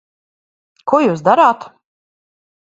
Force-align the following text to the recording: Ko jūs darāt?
Ko 0.93 1.03
jūs 1.05 1.23
darāt? 1.29 1.71